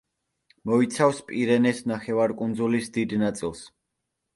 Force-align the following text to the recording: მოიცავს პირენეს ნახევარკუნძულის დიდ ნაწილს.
მოიცავს 0.71 1.21
პირენეს 1.29 1.85
ნახევარკუნძულის 1.95 2.95
დიდ 3.01 3.19
ნაწილს. 3.27 3.69